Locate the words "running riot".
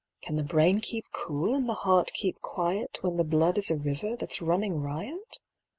4.41-5.41